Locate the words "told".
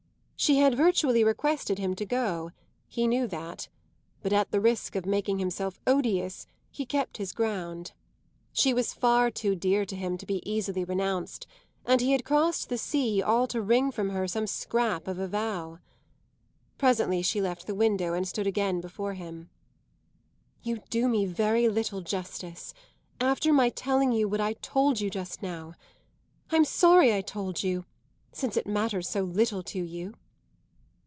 24.53-25.01, 27.21-27.61